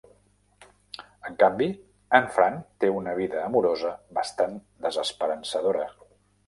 En 1.29 1.35
canvi, 1.43 1.67
en 2.21 2.31
Fran 2.39 2.57
té 2.85 2.91
una 3.01 3.15
vida 3.21 3.45
amorosa 3.51 3.93
bastant 4.21 4.61
desesperançadora. 4.89 5.91